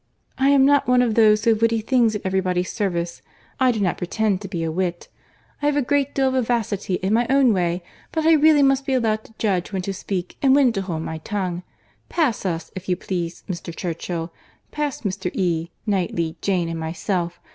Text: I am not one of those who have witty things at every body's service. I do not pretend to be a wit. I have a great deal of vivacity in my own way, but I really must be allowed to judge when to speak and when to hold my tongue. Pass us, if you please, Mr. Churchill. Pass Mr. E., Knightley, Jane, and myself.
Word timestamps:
I 0.39 0.49
am 0.49 0.65
not 0.65 0.87
one 0.87 1.03
of 1.03 1.13
those 1.13 1.43
who 1.45 1.51
have 1.53 1.61
witty 1.61 1.81
things 1.81 2.15
at 2.15 2.23
every 2.25 2.39
body's 2.41 2.71
service. 2.71 3.21
I 3.59 3.71
do 3.71 3.79
not 3.79 3.99
pretend 3.99 4.41
to 4.41 4.47
be 4.47 4.63
a 4.63 4.71
wit. 4.71 5.09
I 5.61 5.67
have 5.67 5.77
a 5.77 5.83
great 5.83 6.15
deal 6.15 6.29
of 6.29 6.33
vivacity 6.33 6.95
in 6.95 7.13
my 7.13 7.27
own 7.29 7.53
way, 7.53 7.83
but 8.11 8.25
I 8.25 8.33
really 8.33 8.63
must 8.63 8.87
be 8.87 8.95
allowed 8.95 9.25
to 9.25 9.35
judge 9.37 9.71
when 9.71 9.83
to 9.83 9.93
speak 9.93 10.37
and 10.41 10.55
when 10.55 10.73
to 10.73 10.81
hold 10.81 11.03
my 11.03 11.19
tongue. 11.19 11.61
Pass 12.09 12.47
us, 12.47 12.71
if 12.75 12.89
you 12.89 12.95
please, 12.95 13.43
Mr. 13.47 13.75
Churchill. 13.75 14.33
Pass 14.71 15.01
Mr. 15.01 15.29
E., 15.35 15.69
Knightley, 15.85 16.35
Jane, 16.41 16.67
and 16.67 16.79
myself. 16.79 17.39